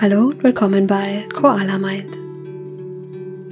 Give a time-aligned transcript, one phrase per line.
[0.00, 2.16] Hallo und willkommen bei Koala Mind.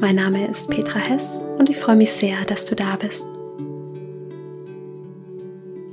[0.01, 3.27] Mein Name ist Petra Hess und ich freue mich sehr, dass du da bist.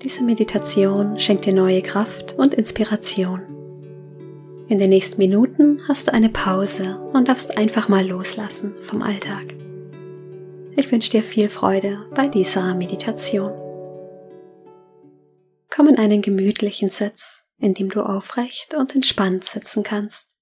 [0.01, 3.41] Diese Meditation schenkt dir neue Kraft und Inspiration.
[4.69, 9.55] In den nächsten Minuten hast du eine Pause und darfst einfach mal loslassen vom Alltag.
[10.77, 13.51] Ich wünsche dir viel Freude bei dieser Meditation.
[15.69, 20.34] Komm in einen gemütlichen Sitz, in dem du aufrecht und entspannt sitzen kannst.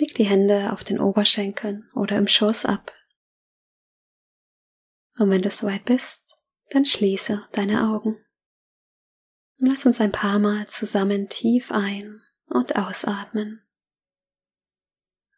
[0.00, 2.94] Leg die Hände auf den Oberschenkeln oder im Schoß ab.
[5.18, 6.36] Und wenn du soweit bist,
[6.70, 8.24] dann schließe deine Augen.
[9.58, 13.62] Und lass uns ein paar Mal zusammen tief ein und ausatmen.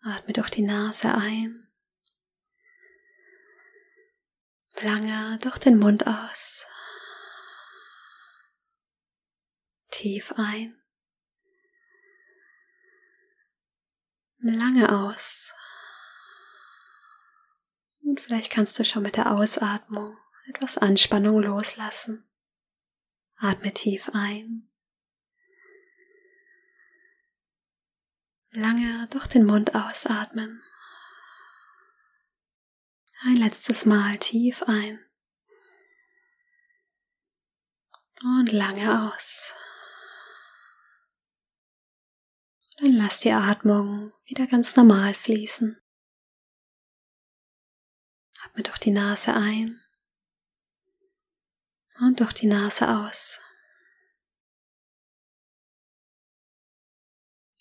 [0.03, 1.69] Atme durch die Nase ein.
[4.81, 6.65] Lange durch den Mund aus.
[9.91, 10.82] Tief ein.
[14.51, 15.55] Lange aus.
[18.03, 22.29] Und vielleicht kannst du schon mit der Ausatmung etwas Anspannung loslassen.
[23.37, 24.69] Atme tief ein.
[28.51, 30.63] Lange durch den Mund ausatmen.
[33.23, 35.01] Ein letztes Mal tief ein.
[38.23, 39.55] Und lange aus.
[42.83, 45.81] Dann lass die Atmung wieder ganz normal fließen.
[48.43, 49.81] Atme durch die Nase ein
[52.01, 53.39] und durch die Nase aus.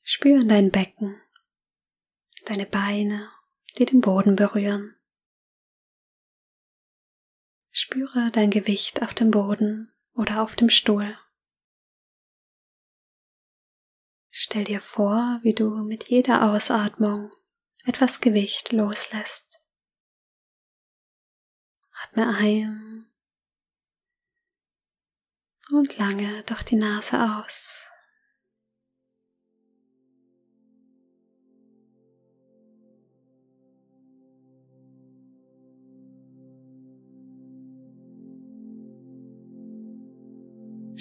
[0.02, 1.22] Spür in dein Becken,
[2.46, 3.32] deine Beine,
[3.78, 4.96] die den Boden berühren.
[7.70, 11.16] Spüre dein Gewicht auf dem Boden oder auf dem Stuhl.
[14.44, 17.32] Stell dir vor, wie du mit jeder Ausatmung
[17.86, 19.60] etwas Gewicht loslässt.
[22.02, 23.06] Atme ein
[25.70, 27.91] und lange durch die Nase aus.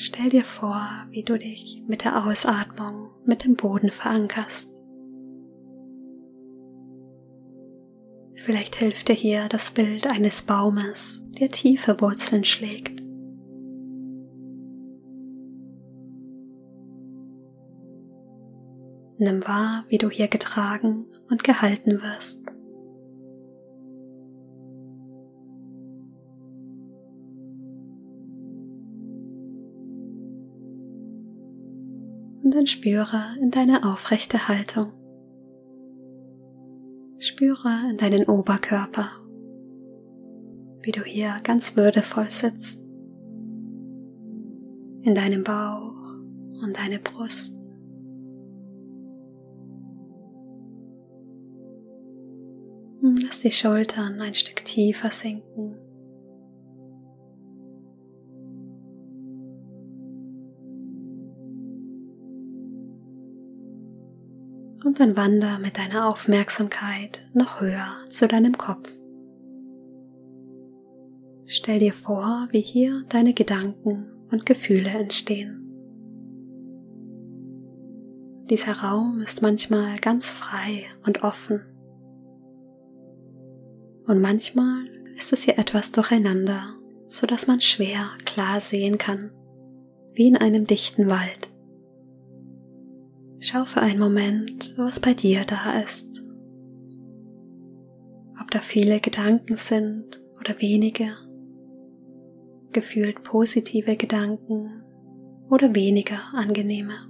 [0.03, 4.72] Stell dir vor, wie du dich mit der Ausatmung mit dem Boden verankerst.
[8.34, 13.03] Vielleicht hilft dir hier das Bild eines Baumes, der tiefe Wurzeln schlägt.
[19.19, 22.50] Nimm wahr, wie du hier getragen und gehalten wirst.
[32.50, 34.93] Und dann spüre in deine aufrechte Haltung.
[37.21, 39.09] Spüre in deinen Oberkörper,
[40.83, 42.83] wie du hier ganz würdevoll sitzt,
[45.03, 45.94] in deinem Bauch
[46.61, 47.56] und deine Brust.
[53.00, 55.77] Lass die Schultern ein Stück tiefer sinken
[64.90, 68.90] und dann wander mit deiner Aufmerksamkeit noch höher zu deinem Kopf.
[71.46, 75.64] Stell dir vor, wie hier deine Gedanken und Gefühle entstehen.
[78.50, 81.60] Dieser Raum ist manchmal ganz frei und offen.
[84.08, 86.74] Und manchmal ist es hier etwas durcheinander,
[87.04, 89.30] so dass man schwer klar sehen kann,
[90.14, 91.50] wie in einem dichten Wald.
[93.42, 96.22] Schau für einen Moment, was bei dir da ist.
[98.38, 101.16] Ob da viele Gedanken sind oder wenige.
[102.72, 104.82] Gefühlt positive Gedanken
[105.48, 107.09] oder weniger angenehme.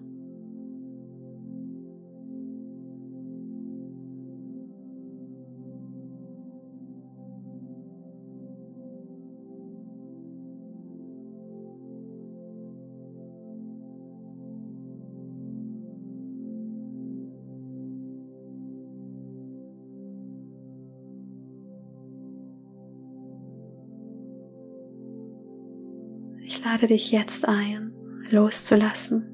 [26.50, 27.92] Ich lade dich jetzt ein,
[28.28, 29.24] loszulassen.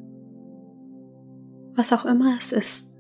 [1.75, 2.93] Was auch immer es ist,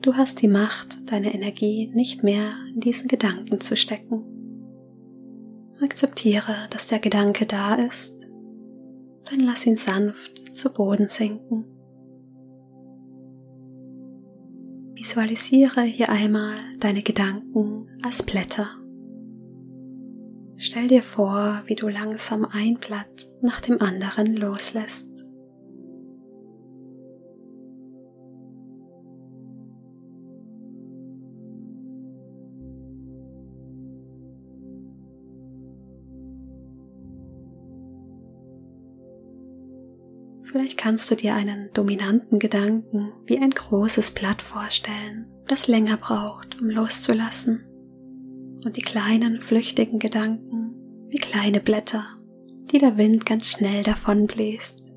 [0.00, 4.24] du hast die Macht, deine Energie nicht mehr in diesen Gedanken zu stecken.
[5.78, 8.26] Akzeptiere, dass der Gedanke da ist,
[9.26, 11.66] dann lass ihn sanft zu Boden sinken.
[14.94, 18.77] Visualisiere hier einmal deine Gedanken als Blätter.
[20.60, 25.24] Stell dir vor, wie du langsam ein Blatt nach dem anderen loslässt.
[40.42, 46.60] Vielleicht kannst du dir einen dominanten Gedanken wie ein großes Blatt vorstellen, das länger braucht,
[46.60, 47.67] um loszulassen.
[48.64, 50.74] Und die kleinen flüchtigen Gedanken
[51.08, 52.04] wie kleine Blätter,
[52.72, 54.87] die der Wind ganz schnell davon bläst.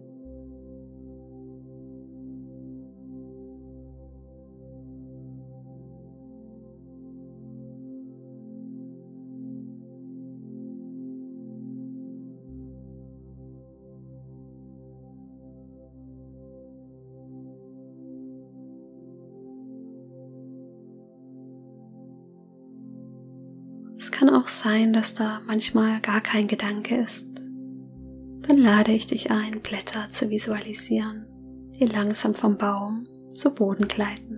[24.21, 27.27] Kann auch sein, dass da manchmal gar kein Gedanke ist.
[28.47, 31.25] Dann lade ich dich ein, Blätter zu visualisieren,
[31.79, 34.37] die langsam vom Baum zu Boden gleiten.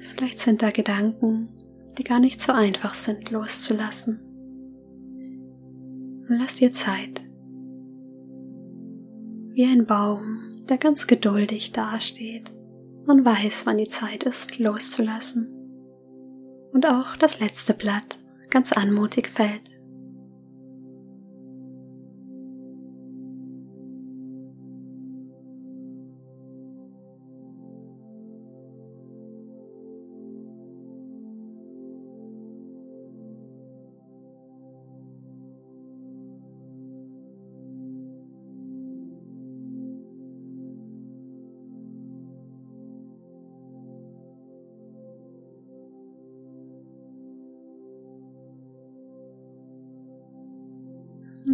[0.00, 1.50] Vielleicht sind da Gedanken,
[2.00, 4.20] die gar nicht so einfach sind loszulassen.
[6.28, 7.20] Und lass dir Zeit.
[9.52, 12.54] Wie ein Baum, der ganz geduldig dasteht
[13.06, 15.48] und weiß, wann die Zeit ist, loszulassen.
[16.72, 18.16] Und auch das letzte Blatt
[18.48, 19.69] ganz anmutig fällt.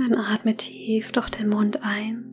[0.06, 2.26] Dann atme tief durch den Mund ein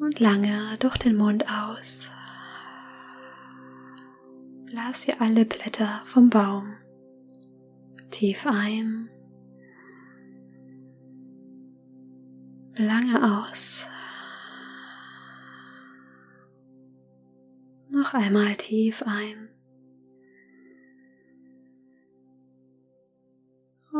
[0.00, 2.10] und lange durch den Mund aus.
[4.64, 6.74] Blas hier alle Blätter vom Baum.
[8.10, 9.08] Tief ein.
[12.74, 13.86] Lange aus.
[17.90, 19.51] Noch einmal tief ein.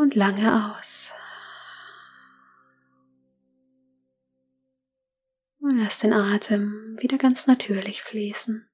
[0.03, 1.13] Und lange aus.
[5.61, 8.69] Und lass den Atem wieder ganz natürlich fließen.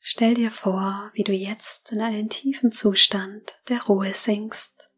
[0.00, 4.91] Stell dir vor, wie du jetzt in einen tiefen Zustand der Ruhe sinkst.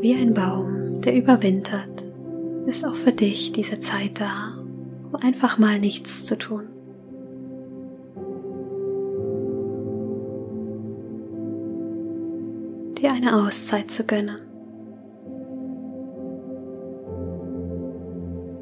[0.00, 2.04] Wie ein Baum, der überwintert,
[2.66, 4.56] ist auch für dich diese Zeit da,
[5.08, 6.68] um einfach mal nichts zu tun.
[12.96, 14.40] Dir eine Auszeit zu gönnen.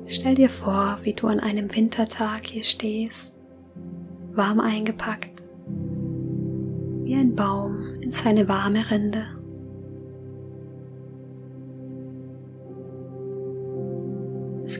[0.07, 3.35] Stell dir vor, wie du an einem Wintertag hier stehst,
[4.33, 5.43] warm eingepackt,
[7.05, 9.36] wie ein Baum in seine warme Rinde.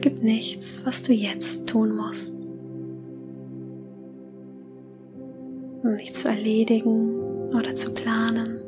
[0.09, 2.33] Gibt nichts, was du jetzt tun musst.
[5.83, 8.61] Um nichts zu erledigen oder zu planen.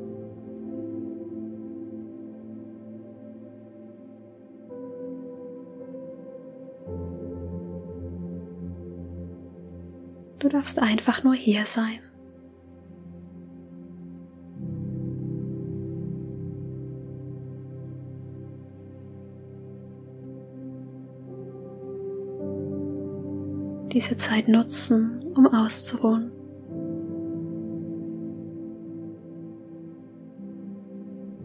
[10.40, 12.00] Du darfst einfach nur hier sein.
[23.92, 26.32] Diese Zeit nutzen, um auszuruhen.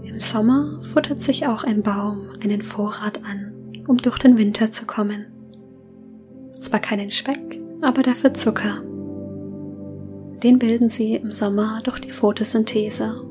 [0.02, 3.52] Im Sommer futtert sich auch ein Baum einen Vorrat an,
[3.88, 5.26] um durch den Winter zu kommen.
[6.52, 8.82] Zwar keinen Speck, aber dafür Zucker.
[10.42, 13.24] Den bilden sie im Sommer durch die Photosynthese.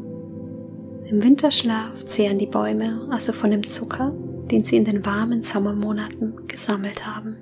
[1.05, 4.11] Im Winterschlaf zehren die Bäume also von dem Zucker,
[4.51, 7.37] den sie in den warmen Sommermonaten gesammelt haben.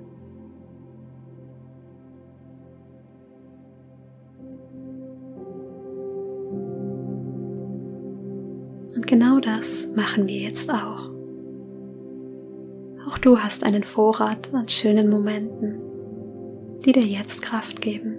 [9.02, 11.10] Und genau das machen wir jetzt auch.
[13.04, 15.80] Auch du hast einen Vorrat an schönen Momenten,
[16.86, 18.16] die dir jetzt Kraft geben.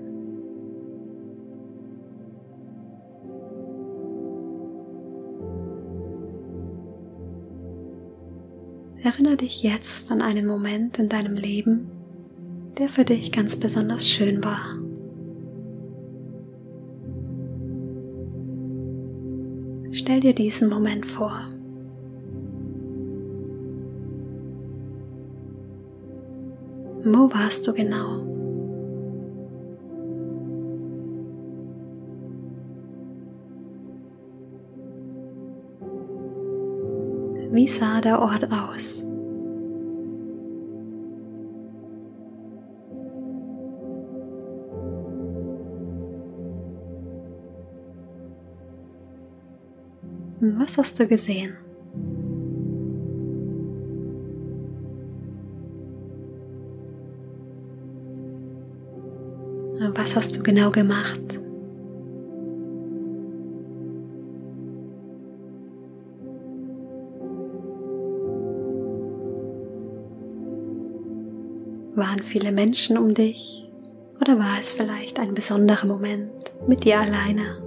[9.02, 11.90] Erinnere dich jetzt an einen Moment in deinem Leben,
[12.78, 14.83] der für dich ganz besonders schön war.
[20.14, 21.34] Stell dir diesen Moment vor.
[27.04, 28.22] Wo warst du genau?
[37.52, 39.04] Wie sah der Ort aus?
[50.76, 51.54] Was hast du gesehen?
[59.94, 61.40] Was hast du genau gemacht?
[71.94, 73.70] Waren viele Menschen um dich
[74.20, 76.32] oder war es vielleicht ein besonderer Moment
[76.68, 77.63] mit dir alleine?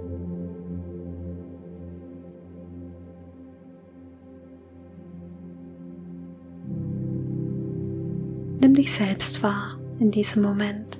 [8.77, 10.99] Dich selbst wahr in diesem Moment.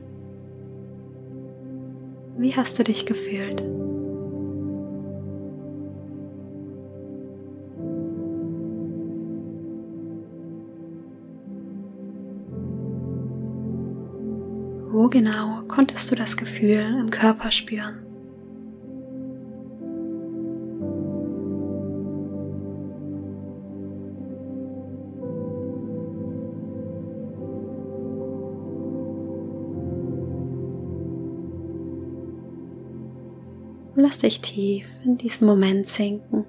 [2.38, 3.63] Wie hast du dich gefühlt?
[14.89, 18.06] Wo genau konntest du das Gefühl im Körper spüren?
[34.00, 36.46] Lass dich tief in diesen Moment sinken.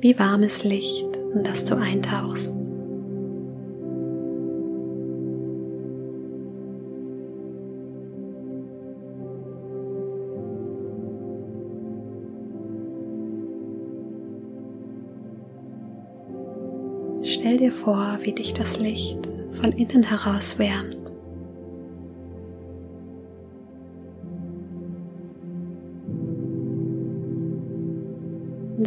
[0.00, 2.54] Wie warmes Licht, in das du eintauchst.
[17.24, 19.18] Stell dir vor, wie dich das Licht
[19.50, 21.07] von innen heraus wärmt.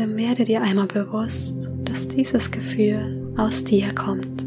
[0.02, 4.44] Dann werde dir einmal bewusst, dass dieses Gefühl aus dir kommt.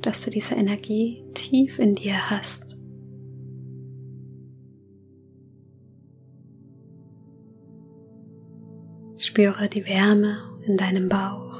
[0.00, 2.78] Dass du diese Energie tief in dir hast.
[9.18, 11.51] Spüre die Wärme in deinem Bauch.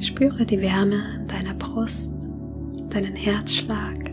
[0.00, 2.12] Spüre die Wärme in deiner Brust,
[2.88, 4.08] deinen Herzschlag.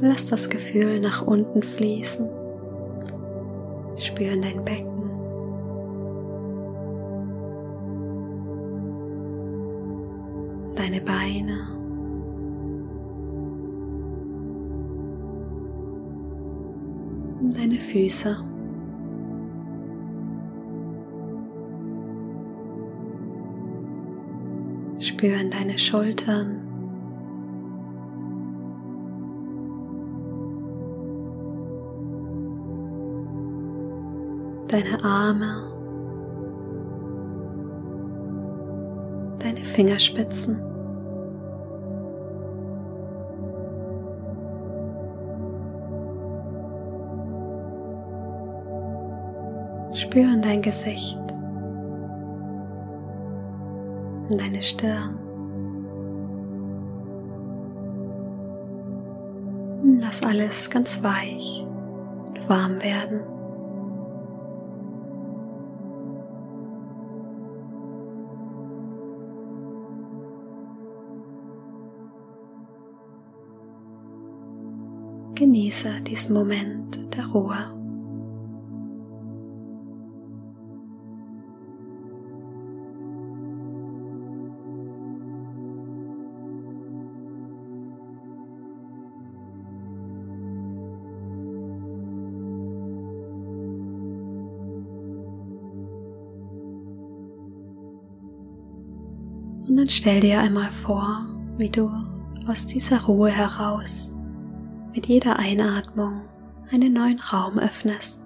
[0.00, 2.28] Lass das Gefühl nach unten fließen.
[3.96, 4.95] Spüre in dein Becken.
[17.96, 18.36] Füße.
[24.98, 26.60] Spüren deine Schultern.
[34.68, 35.72] Deine Arme.
[39.38, 40.75] Deine Fingerspitzen.
[50.16, 51.20] Spüren dein Gesicht,
[54.30, 55.18] deine Stirn.
[60.00, 61.66] Lass alles ganz weich
[62.28, 63.20] und warm werden.
[75.34, 77.75] Genieße diesen Moment der Ruhe.
[99.68, 101.90] Und dann stell dir einmal vor, wie du
[102.46, 104.10] aus dieser Ruhe heraus
[104.94, 106.22] mit jeder Einatmung
[106.70, 108.20] einen neuen Raum öffnest.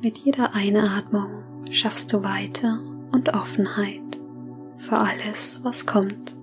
[0.00, 2.78] Mit jeder Einatmung schaffst du Weite
[3.10, 4.20] und Offenheit
[4.76, 6.36] für alles, was kommt.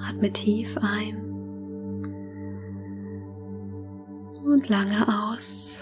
[0.00, 1.31] Atme tief ein
[4.52, 5.78] und lange aus.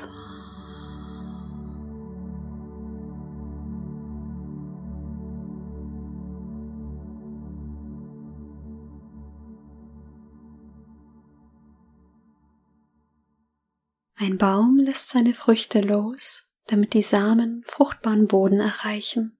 [14.14, 19.39] Ein Baum lässt seine Früchte los, damit die Samen fruchtbaren Boden erreichen.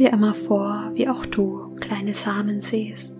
[0.00, 3.16] Dir einmal vor, wie auch du kleine Samen siehst.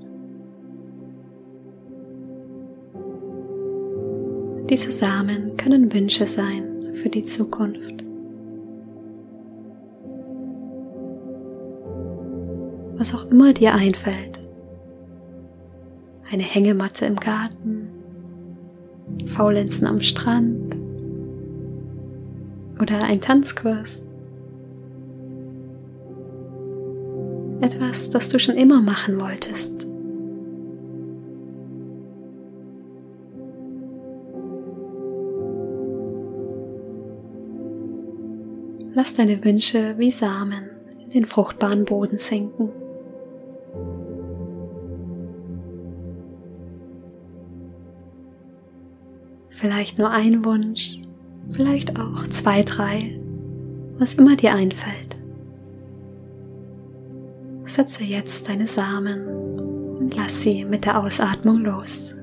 [4.70, 8.02] Diese Samen können Wünsche sein für die Zukunft.
[12.96, 14.40] Was auch immer dir einfällt.
[16.32, 17.90] Eine Hängematte im Garten,
[19.26, 20.76] Faulenzen am Strand
[22.80, 24.06] oder ein Tanzkurs.
[27.60, 29.86] Etwas, das du schon immer machen wolltest.
[38.94, 42.70] Lass deine Wünsche wie Samen in den fruchtbaren Boden sinken.
[49.50, 51.02] Vielleicht nur ein Wunsch,
[51.50, 53.20] vielleicht auch zwei, drei,
[53.98, 55.09] was immer dir einfällt
[57.70, 62.14] setze jetzt deine Samen und lass sie mit der Ausatmung los.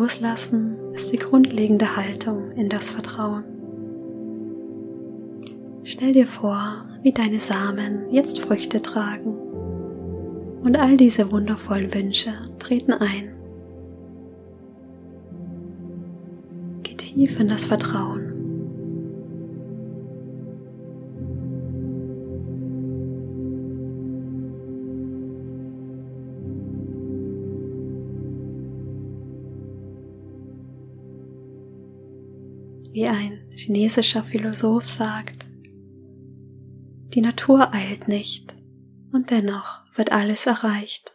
[0.00, 3.44] Loslassen ist die grundlegende Haltung in das Vertrauen.
[5.82, 9.34] Stell dir vor, wie deine Samen jetzt Früchte tragen
[10.62, 13.34] und all diese wundervollen Wünsche treten ein.
[16.82, 18.29] Geh tief in das Vertrauen.
[32.92, 35.46] Wie ein chinesischer Philosoph sagt,
[37.14, 38.54] die Natur eilt nicht
[39.12, 41.12] und dennoch wird alles erreicht.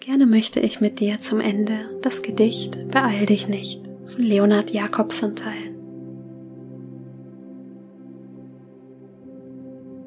[0.00, 5.36] Gerne möchte ich mit dir zum Ende das Gedicht Beeil dich nicht von Leonard Jakobson
[5.36, 5.76] teilen.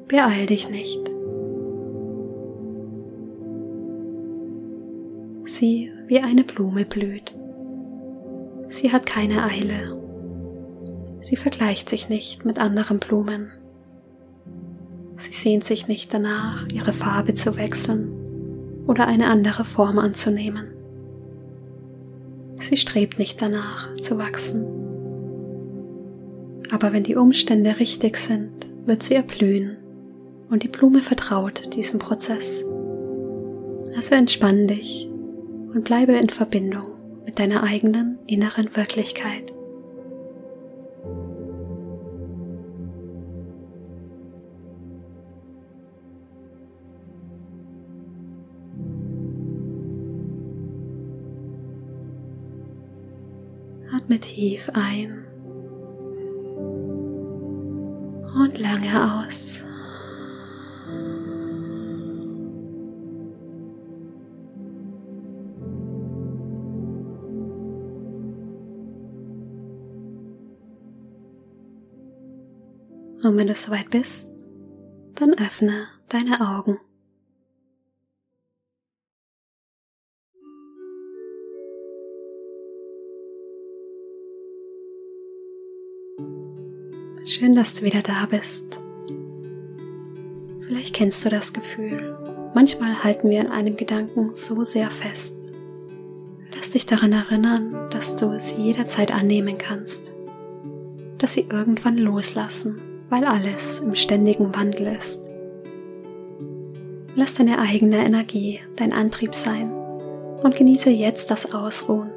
[0.08, 1.13] Beeil dich nicht.
[5.54, 7.34] Sie wie eine Blume blüht.
[8.68, 10.00] Sie hat keine Eile.
[11.20, 13.50] Sie vergleicht sich nicht mit anderen Blumen.
[15.16, 20.66] Sie sehnt sich nicht danach, ihre Farbe zu wechseln oder eine andere Form anzunehmen.
[22.60, 24.66] Sie strebt nicht danach zu wachsen.
[26.70, 29.76] Aber wenn die Umstände richtig sind, wird sie erblühen
[30.50, 32.64] und die Blume vertraut diesem Prozess.
[33.96, 35.08] Also entspann dich
[35.74, 36.86] und bleibe in Verbindung
[37.24, 39.52] mit deiner eigenen inneren Wirklichkeit.
[53.92, 55.24] Atme tief ein
[58.34, 59.64] und lange aus.
[73.24, 74.28] Und wenn du soweit bist,
[75.14, 76.78] dann öffne deine Augen.
[87.24, 88.82] Schön, dass du wieder da bist.
[90.60, 92.18] Vielleicht kennst du das Gefühl.
[92.54, 95.38] Manchmal halten wir an einem Gedanken so sehr fest.
[96.54, 100.12] Lass dich daran erinnern, dass du sie jederzeit annehmen kannst.
[101.16, 102.82] Dass sie irgendwann loslassen,
[103.14, 105.30] weil alles im ständigen Wandel ist.
[107.14, 109.72] Lass deine eigene Energie dein Antrieb sein
[110.42, 112.10] und genieße jetzt das Ausruhen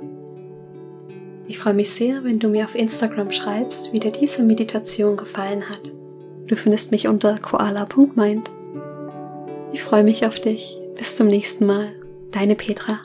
[1.49, 5.69] ich freue mich sehr, wenn du mir auf Instagram schreibst, wie dir diese Meditation gefallen
[5.69, 5.93] hat.
[6.45, 8.51] Du findest mich unter koala.mind.
[9.71, 10.77] Ich freue mich auf dich.
[10.95, 11.87] Bis zum nächsten Mal.
[12.31, 12.99] Deine Petra.